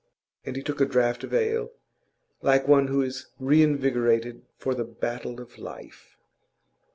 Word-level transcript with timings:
And 0.43 0.55
he 0.55 0.63
took 0.63 0.81
a 0.81 0.87
draught 0.87 1.23
of 1.23 1.31
ale, 1.31 1.73
like 2.41 2.67
one 2.67 2.87
who 2.87 3.03
is 3.03 3.27
reinvigorated 3.37 4.41
for 4.57 4.73
the 4.73 4.83
battle 4.83 5.39
of 5.39 5.59
life. 5.59 6.17